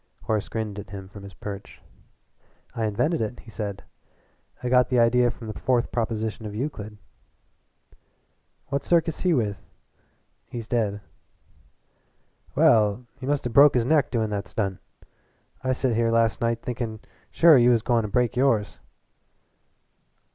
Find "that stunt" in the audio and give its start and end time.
14.31-14.79